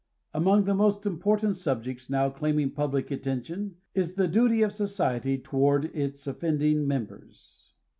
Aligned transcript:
^ 0.01 0.03
Among 0.33 0.63
the 0.63 0.73
most 0.73 1.05
important 1.05 1.53
subjects 1.57 2.09
now 2.09 2.31
claiming 2.31 2.71
public 2.71 3.11
attention, 3.11 3.75
is 3.93 4.15
the 4.15 4.27
duty 4.27 4.63
of 4.63 4.73
society 4.73 5.37
toward 5.37 5.95
its 5.95 6.25
offending 6.25 6.87
members. 6.87 7.71